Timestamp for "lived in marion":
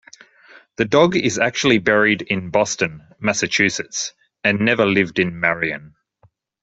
4.87-5.93